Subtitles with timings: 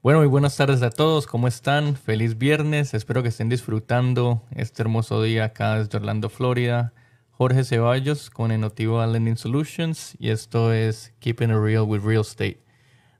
[0.00, 1.96] Bueno, muy buenas tardes a todos, ¿cómo están?
[1.96, 6.92] Feliz viernes, espero que estén disfrutando este hermoso día acá desde Orlando, Florida.
[7.32, 12.62] Jorge Ceballos con Enotiva Lending Solutions y esto es Keeping It Real with Real Estate,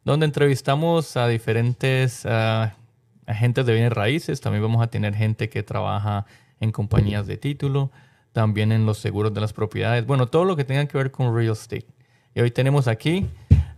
[0.05, 2.77] donde entrevistamos a diferentes ah,
[3.27, 6.27] agentes de bienes raíces, también vamos a tener gente que trabaja
[6.61, 7.91] en compañías de título,
[8.31, 11.35] también en los seguros de las propiedades, bueno, todo lo que tenga que ver con
[11.35, 11.89] real estate.
[12.37, 13.27] Y hoy tenemos aquí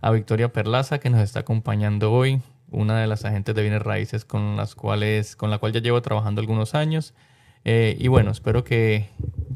[0.01, 4.25] a Victoria Perlaza que nos está acompañando hoy una de las agentes de bienes raíces
[4.25, 7.13] con las cuales, con la cual ya llevo trabajando algunos años.
[7.63, 9.09] Eh, y bueno, espero que,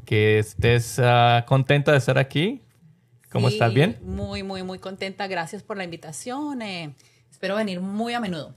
[0.06, 2.62] que estés uh, contenta de estar aquí.
[3.32, 3.74] ¿Cómo Sí, estás?
[3.74, 3.98] ¿Bien?
[4.04, 5.28] Muy, muy, muy contenta.
[5.28, 6.62] Gracias por la invitación.
[6.62, 6.94] eh,
[7.32, 8.54] espero venir muy a menudo.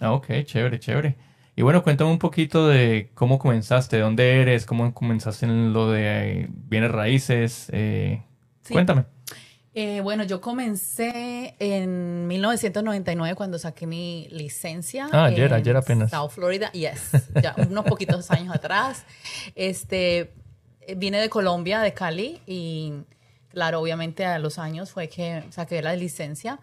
[0.00, 1.16] Ah, ok, chévere, chévere.
[1.54, 5.90] Y bueno, cuéntame un poquito de cómo comenzaste, de dónde eres, cómo comenzaste en lo
[5.90, 7.68] de bienes raíces.
[7.72, 8.22] eh,
[8.62, 8.72] Sí.
[8.72, 9.04] Cuéntame.
[9.78, 15.06] Eh, bueno, yo comencé en 1999 cuando saqué mi licencia.
[15.12, 16.12] Ah, ayer, ayer apenas.
[16.12, 17.10] South Florida, yes,
[17.42, 19.04] ya unos poquitos años atrás.
[19.54, 20.32] Este,
[20.80, 22.94] eh, vine de Colombia, de Cali, y
[23.50, 26.58] claro, obviamente a los años fue que saqué la licencia.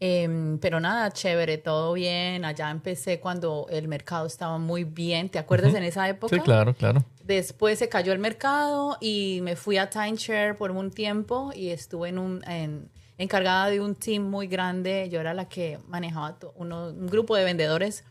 [0.00, 2.44] Em, pero nada, chévere, todo bien.
[2.44, 5.28] Allá empecé cuando el mercado estaba muy bien.
[5.28, 6.34] ¿Te acuerdas en esa época?
[6.36, 7.04] Sí, claro, claro.
[7.24, 12.10] Después se cayó el mercado y me fui a timeshare por un tiempo y estuve
[12.10, 15.08] en un, en- encargada de un team muy grande.
[15.10, 18.04] Yo era la que manejaba uno- un grupo de vendedores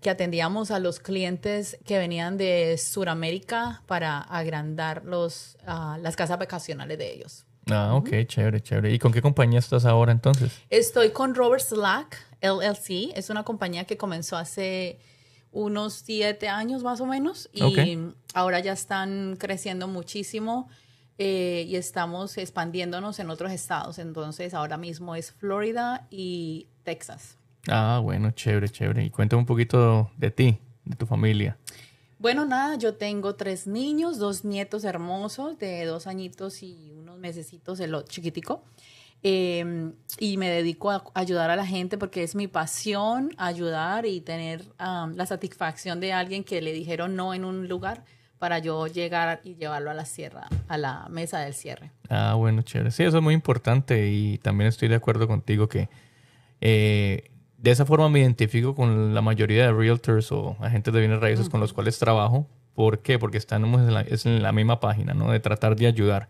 [0.00, 6.38] que atendíamos a los clientes que venían de Sudamérica para agrandar los, ah, las casas
[6.38, 7.44] vacacionales de ellos.
[7.70, 8.92] Ah, ok, chévere, chévere.
[8.92, 10.60] ¿Y con qué compañía estás ahora entonces?
[10.68, 13.16] Estoy con Robert Slack LLC.
[13.16, 14.98] Es una compañía que comenzó hace
[15.52, 17.98] unos siete años más o menos y
[18.34, 20.68] ahora ya están creciendo muchísimo
[21.18, 23.98] eh, y estamos expandiéndonos en otros estados.
[23.98, 27.36] Entonces ahora mismo es Florida y Texas.
[27.68, 29.04] Ah, bueno, chévere, chévere.
[29.04, 31.58] Y cuéntame un poquito de ti, de tu familia.
[32.18, 38.04] Bueno, nada, yo tengo tres niños, dos nietos hermosos de dos añitos y mesecitos, el
[38.04, 38.62] chiquitico.
[39.24, 44.20] Eh, y me dedico a ayudar a la gente porque es mi pasión ayudar y
[44.20, 48.04] tener um, la satisfacción de alguien que le dijeron no en un lugar
[48.40, 51.92] para yo llegar y llevarlo a la sierra, a la mesa del cierre.
[52.08, 52.90] Ah, bueno, chévere.
[52.90, 55.88] Sí, eso es muy importante y también estoy de acuerdo contigo que
[56.60, 61.20] eh, de esa forma me identifico con la mayoría de realtors o agentes de bienes
[61.20, 62.48] raíces con los cuales trabajo.
[62.74, 63.20] ¿Por qué?
[63.20, 65.30] Porque estamos en la, es en la misma página, ¿no?
[65.30, 66.28] De tratar de ayudar.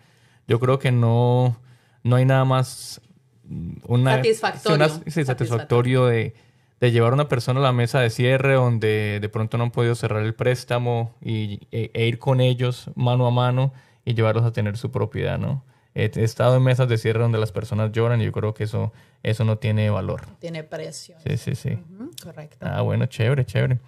[0.48, 1.56] Yo creo que no,
[2.02, 3.00] no hay nada más
[3.44, 4.88] mm, una, Satisfactorio.
[4.88, 6.34] sí, una- sí, satisfactorio de,
[6.80, 9.70] de llevar a una persona a la mesa de cierre donde de pronto no han
[9.70, 13.72] podido cerrar el préstamo y, e, e ir con ellos mano a mano
[14.04, 15.64] y llevarlos a tener su propiedad, ¿no?
[15.94, 18.64] He, he estado en mesas de cierre donde las personas lloran y yo creo que
[18.64, 18.92] eso,
[19.22, 20.22] eso no tiene valor.
[20.40, 21.16] Tiene precio.
[21.24, 21.78] Sí, sí, sí.
[22.24, 22.56] Correcto.
[22.66, 23.78] Ah, bueno, chévere, chévere.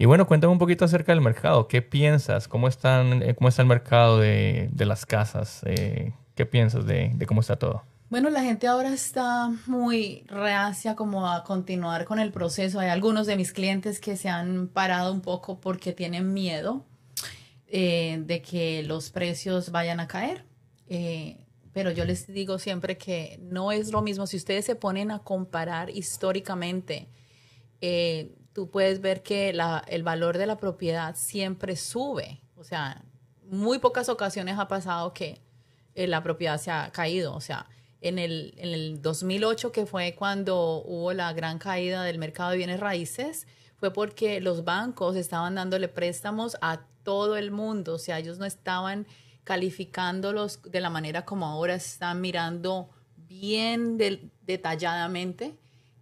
[0.00, 1.66] Y bueno, cuéntame un poquito acerca del mercado.
[1.66, 2.46] ¿Qué piensas?
[2.46, 5.62] ¿Cómo, están, eh, cómo está el mercado de, de las casas?
[5.66, 7.82] Eh, ¿Qué piensas de, cómo está todo?
[8.08, 12.78] Bueno, la gente ahora está muy reacia como a continuar con el proceso.
[12.78, 16.84] Hay algunos de mis clientes que se han parado un poco porque tienen miedo
[17.66, 20.44] eh, de que los precios vayan a caer.
[21.72, 24.28] Pero yo les digo siempre que no es lo mismo.
[24.28, 27.08] Si ustedes se ponen a comparar históricamente,
[27.80, 32.40] eh, tú puedes ver que el valor de la propiedad siempre sube.
[32.56, 33.04] O sea,
[33.44, 35.40] muy pocas ocasiones ha pasado que
[35.94, 37.34] eh, la propiedad se ha caído.
[37.34, 37.66] O sea,
[38.00, 42.56] en el, en el 2008, que fue cuando hubo la gran caída del mercado de
[42.56, 43.46] bienes raíces,
[43.76, 47.94] fue porque los bancos estaban dándole préstamos a todo el mundo.
[47.94, 49.06] O sea, ellos no estaban
[49.44, 53.98] calificándolos de la manera como ahora están mirando bien
[54.42, 55.56] detalladamente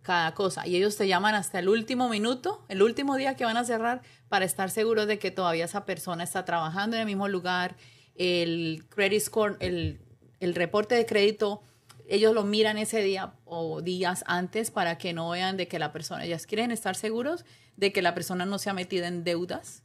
[0.06, 0.66] cada cosa.
[0.68, 4.02] Y ellos te llaman hasta el último minuto, el último día que van a cerrar,
[4.28, 7.74] para estar seguros de que todavía esa persona está trabajando en el mismo lugar.
[8.14, 10.00] El credit score, el,
[10.38, 11.60] el reporte de crédito,
[12.08, 15.92] ellos lo miran ese día o días antes para que no vean de que la
[15.92, 17.44] persona, ellas quieren estar seguros
[17.76, 19.82] de que la persona no se ha metido en deudas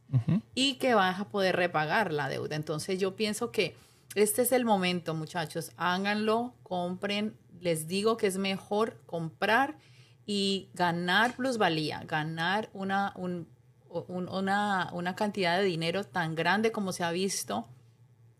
[0.54, 2.54] y que vas a poder repagar la deuda.
[2.54, 3.74] Entonces yo pienso que
[4.14, 5.72] este es el momento, muchachos.
[5.76, 7.36] Háganlo, compren.
[7.60, 9.76] Les digo que es mejor comprar
[10.26, 13.48] y ganar plusvalía, ganar una, un-
[13.88, 17.66] un- una, una cantidad de dinero tan grande como se ha visto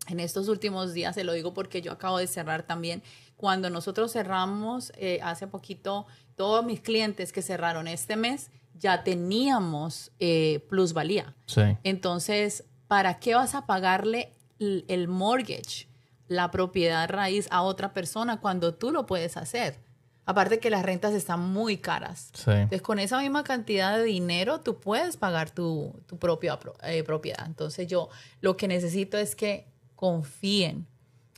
[0.07, 3.03] en estos últimos días, se lo digo porque yo acabo de cerrar también.
[3.37, 10.11] Cuando nosotros cerramos eh, hace poquito, todos mis clientes que cerraron este mes ya teníamos
[10.19, 11.35] eh, plusvalía.
[11.45, 11.61] Sí.
[11.83, 15.87] Entonces, ¿para qué vas a pagarle el, el mortgage,
[16.27, 19.79] la propiedad raíz a otra persona cuando tú lo puedes hacer?
[20.25, 22.29] Aparte que las rentas están muy caras.
[22.33, 22.51] Sí.
[22.51, 27.03] Entonces, con esa misma cantidad de dinero, tú puedes pagar tu, tu propia pro- eh,
[27.03, 27.45] propiedad.
[27.45, 28.07] Entonces, yo
[28.39, 30.87] lo que necesito es que confíen.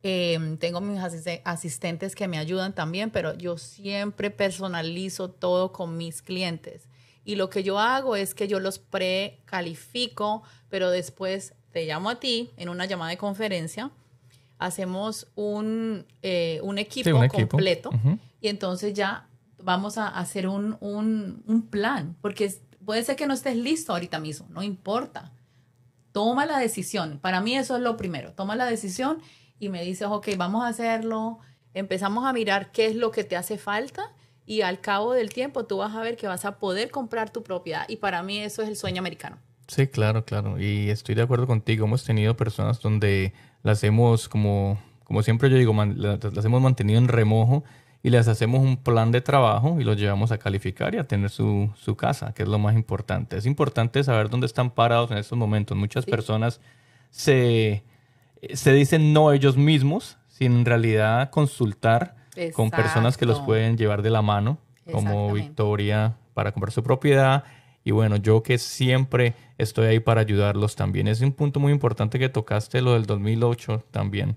[0.04, 5.96] Eh, tengo mis asiste- asistentes que me ayudan también, pero yo siempre personalizo todo con
[5.98, 6.88] mis clientes.
[7.24, 8.80] Y lo que yo hago es que yo los
[9.46, 13.92] precalifico, pero después te llamo a ti en una llamada de conferencia,
[14.60, 17.50] hacemos un, eh, un, equipo un equipo.
[17.50, 17.90] completo
[18.42, 19.28] y entonces ya
[19.64, 22.54] vamos a hacer un, un- un plan, porque
[22.86, 25.32] puede ser que no estés listo ahorita mismo, no importa
[26.12, 27.20] toma la decisión.
[27.20, 28.34] Para mí eso es lo primero.
[28.34, 29.20] Toma la decisión
[29.60, 31.40] y me dices, ok, vamos a hacerlo.
[31.74, 34.12] Empezamos a mirar qué es lo que te hace falta
[34.52, 37.42] y al cabo del tiempo tú vas a ver que vas a poder comprar tu
[37.42, 37.86] propiedad.
[37.88, 39.38] Y para mí eso es el sueño americano.
[39.68, 40.60] Sí, claro, claro.
[40.60, 41.86] Y estoy de acuerdo contigo.
[41.86, 43.34] Hemos tenido personas donde
[43.64, 47.64] las hemos, como, como siempre yo digo, man- las hemos mantenido en remojo
[48.04, 51.30] y les hacemos un plan de trabajo y los llevamos a calificar y a tener
[51.30, 53.38] su, su casa, que es lo más importante.
[53.38, 55.78] Es importante saber dónde están parados en estos momentos.
[55.78, 56.12] Muchas Sí.
[56.12, 56.60] personas
[57.10, 57.84] se,
[58.54, 62.20] se dicen no ellos mismos, sin en realidad consultar
[62.54, 64.58] con personas que los pueden llevar de la mano,
[64.92, 65.34] como.
[65.34, 67.44] Victoria, para comprar su propiedad.
[67.84, 71.08] Y bueno, yo que siempre estoy ahí para ayudarlos también.
[71.08, 74.36] Es un punto muy importante que tocaste, lo del 2008 también,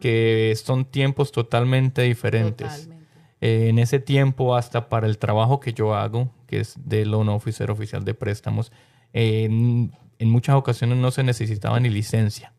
[0.00, 2.68] que son tiempos totalmente diferentes.
[2.68, 3.00] Totalmente.
[3.40, 7.28] Eh, en ese tiempo, hasta para el trabajo que yo hago, que es de loan
[7.28, 8.70] officer oficial de préstamos,
[9.12, 12.52] eh, en, en muchas ocasiones no se necesitaba ni licencia.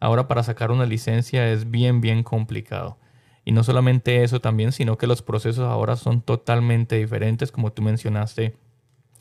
[0.00, 2.98] Ahora para sacar una licencia es bien, bien complicado.
[3.48, 7.80] Y no solamente eso también, sino que los procesos ahora son totalmente diferentes, como tú
[7.80, 8.54] mencionaste,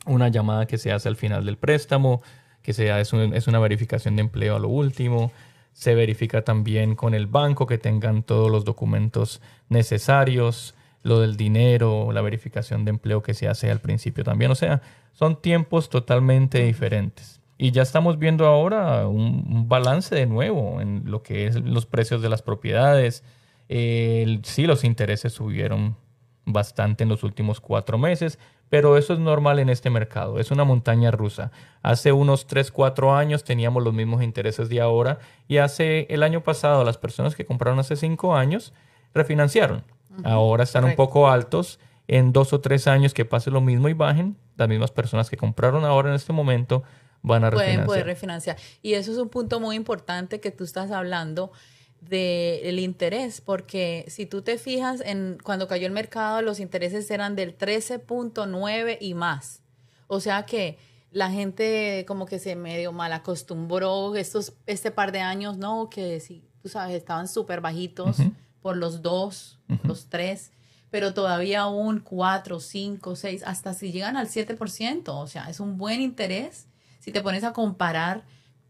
[0.06, 2.22] una llamada que se hace al final del préstamo,
[2.62, 5.32] que se hace- es, un- es una verificación de empleo a lo último.
[5.72, 9.40] Se verifica también con el banco que tengan todos los documentos
[9.70, 14.52] necesarios, lo del dinero, la verificación de empleo que se hace al principio también.
[14.52, 14.82] O sea,
[15.14, 17.40] son tiempos totalmente diferentes.
[17.58, 21.86] Y ya estamos viendo ahora un, un balance de nuevo en lo que es los
[21.86, 23.24] precios de las propiedades.
[23.70, 25.98] Sí, los intereses subieron
[26.46, 30.64] bastante en los últimos cuatro meses, pero eso es normal en este mercado, es una
[30.64, 31.52] montaña rusa.
[31.82, 36.42] Hace unos 3, 4 años teníamos los mismos intereses de ahora y hace el año
[36.44, 38.74] pasado las personas que compraron hace 5 años
[39.14, 39.84] refinanciaron.
[40.24, 41.02] Ahora están correcto.
[41.02, 41.80] un poco altos.
[42.10, 45.36] En dos o tres años que pase lo mismo y bajen, las mismas personas que
[45.36, 46.84] compraron ahora en este momento
[47.22, 47.86] van a Pueden refinanciar.
[47.86, 48.58] poder refinanciar.
[48.82, 51.52] Y eso es un punto muy importante que tú estás hablando
[52.02, 57.36] del interés, porque si tú te fijas en cuando cayó el mercado, los intereses eran
[57.36, 59.62] del 13.9 y más.
[60.08, 60.78] O sea que
[61.12, 65.90] la gente como que se medio mal acostumbró estos, este par de años, ¿no?
[65.90, 68.18] Que si tú sabes, estaban súper bajitos
[68.62, 70.52] por los dos, los tres,
[70.90, 75.78] pero todavía un 4, 5, 6, hasta si llegan al 7%, o sea, es un
[75.78, 76.68] buen interés
[77.00, 78.26] si te pones a comparar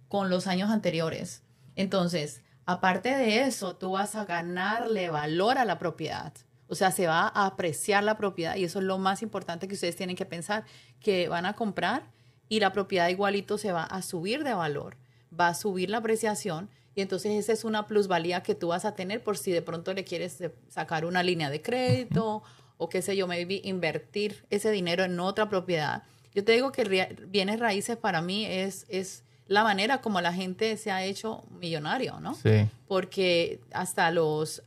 [0.07, 1.44] con los años anteriores.
[1.75, 6.33] Entonces, aparte de eso, tú vas a ganarle valor a la propiedad.
[6.67, 9.75] O sea, se va a apreciar la propiedad y eso es lo más importante que
[9.75, 10.65] ustedes tienen que pensar,
[10.99, 12.11] que van a comprar
[12.49, 14.97] y la propiedad igualito se va a subir de valor,
[15.37, 18.95] va a subir la apreciación y entonces esa es una plusvalía que tú vas a
[18.95, 22.44] tener por si de pronto le quieres sacar una línea de crédito
[22.75, 26.03] o qué sé yo, maybe invertir ese dinero en otra propiedad.
[26.33, 30.77] Yo te digo que bienes raíces para mí es, es la manera como la gente
[30.77, 32.35] se ha hecho millonario, ¿no?
[32.35, 34.61] Sí, porque hasta los,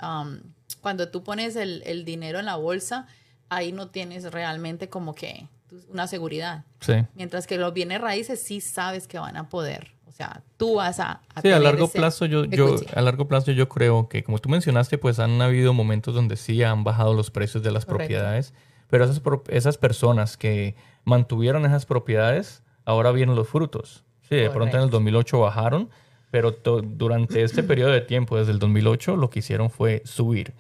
[0.81, 3.07] cuando tú pones el, el dinero en la bolsa,
[3.49, 5.47] ahí no tienes realmente como que
[5.89, 6.65] una seguridad.
[6.81, 6.95] sí.
[7.15, 9.93] Mientras que los bienes raíces sí sabes que van a poder.
[10.07, 11.21] O sea, tú vas a...
[11.35, 14.49] a Sí, a largo plazo yo, yo, a largo plazo yo creo que, como tú
[14.49, 18.09] mencionaste, pues han habido momentos donde sí han bajado los precios de las Correcto.
[18.09, 18.53] propiedades,
[18.89, 24.05] pero esas, esas personas que mantuvieron esas propiedades, ahora vienen los frutos.
[24.31, 24.99] Sí, de pronto en el Correcto.
[24.99, 25.91] 2008 bajaron,
[26.31, 30.55] pero durante este periodo de tiempo, desde el 2008, lo que hicieron fue subir.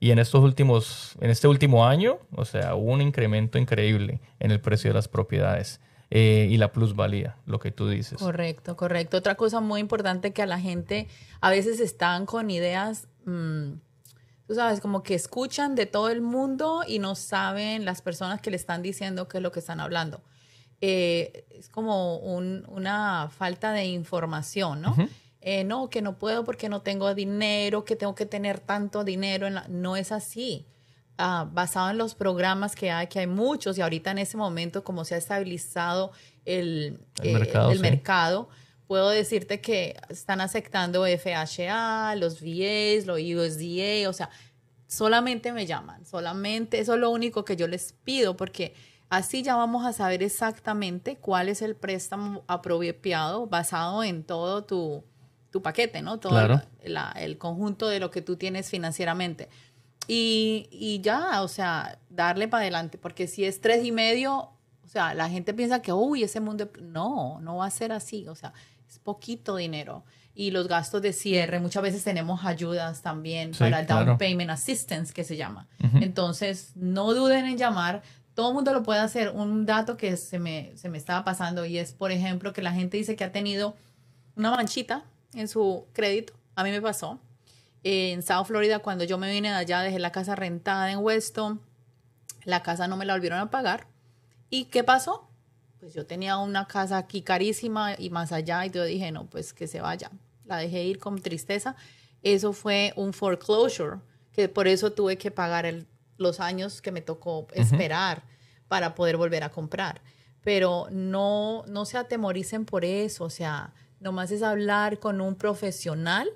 [0.00, 4.50] Y en estos últimos, en este último año, o sea, hubo un incremento increíble en
[4.50, 8.18] el precio de las propiedades eh, y la plusvalía, lo que tú dices.
[8.18, 9.18] Correcto, correcto.
[9.18, 11.06] Otra cosa muy importante que a la gente
[11.42, 13.72] a veces están con ideas, mm,
[14.46, 18.50] tú sabes, como que escuchan de todo el mundo y no saben las personas que
[18.50, 20.22] le están diciendo qué es lo que están hablando.
[20.80, 24.96] Eh, es como un- una falta de información, ¿no?
[25.42, 29.46] Eh, no, que no puedo porque no tengo dinero, que tengo que tener tanto dinero.
[29.46, 30.66] En la- No es así.
[31.22, 34.82] ah, basado en los programas que hay, que hay muchos, y ahorita en ese momento,
[34.84, 36.12] como se ha estabilizado
[36.46, 37.78] el, El mercado, sí.
[37.78, 38.48] mercado,
[38.86, 44.30] puedo decirte que están aceptando FHA, los VAs, los USDA, o sea,
[44.86, 48.72] solamente me llaman, solamente, eso es lo único que yo les pido, porque
[49.10, 55.04] así ya vamos a saber exactamente cuál es el préstamo apropiado basado en todo tu,
[55.50, 56.18] tu paquete, ¿no?
[56.18, 56.62] Todo Claro.
[56.84, 59.48] la- el conjunto de lo que tú tienes financieramente.
[60.06, 64.50] Y, y ya, o sea, darle para adelante, porque si es tres y medio,
[64.84, 68.26] o sea, la gente piensa que, uy, ese mundo, no, no va a ser así,
[68.28, 68.52] o sea,
[68.88, 70.04] es poquito dinero.
[70.34, 74.50] Y los gastos de cierre, muchas veces tenemos ayudas también Sí, para el down payment
[74.50, 75.68] assistance, que se llama.
[76.00, 78.02] Entonces, no duden en llamar.
[78.34, 79.30] Todo el mundo lo puede hacer.
[79.30, 82.72] Un dato que se me, se me estaba pasando y es, por ejemplo, que la
[82.72, 83.74] gente dice que ha tenido
[84.36, 86.32] una manchita en su crédito.
[86.54, 87.18] A mí me pasó.
[87.82, 91.60] En South Florida, cuando yo me vine de allá, dejé la casa rentada en Weston.
[92.44, 93.86] La casa no me la volvieron a pagar.
[94.48, 95.28] ¿Y qué pasó?
[95.78, 99.52] Pues yo tenía una casa aquí carísima y más allá y yo dije, no, pues
[99.54, 100.10] que se vaya.
[100.44, 101.74] La dejé ir con tristeza.
[102.22, 103.98] Eso fue un foreclosure,
[104.32, 105.86] que por eso tuve que pagar el-
[106.20, 108.22] los años que me tocó esperar
[108.68, 110.02] para poder volver a comprar.
[110.42, 116.28] Pero no, no se atemoricen por eso, o sea, nomás es hablar con un profesional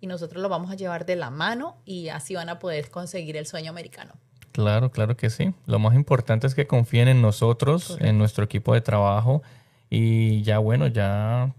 [0.00, 3.36] y nosotros lo vamos a llevar de la mano y así van a poder conseguir
[3.36, 4.14] el sueño americano.
[4.52, 5.52] Claro, claro que sí.
[5.66, 8.06] Lo más importante es que confíen en nosotros, Correcto.
[8.06, 9.42] en nuestro equipo de trabajo.
[9.90, 11.52] Y ya bueno, ya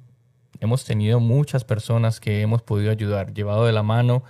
[0.59, 4.23] hemos tenido muchas personas que hemos podido ayudar, llevado de la mano,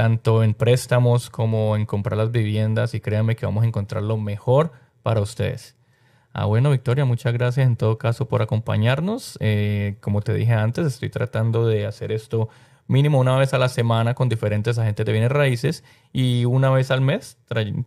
[0.00, 2.94] tanto en préstamos como en comprar las viviendas.
[2.94, 5.76] Y créanme que vamos a encontrar lo mejor para ustedes.
[6.32, 9.36] Ah, bueno, Victoria, muchas gracias en todo caso por acompañarnos.
[9.40, 12.48] Eh, como te dije antes, estoy tratando de hacer esto
[12.86, 16.90] mínimo una vez a la semana con diferentes agentes de bienes raíces y una vez
[16.90, 17.36] al mes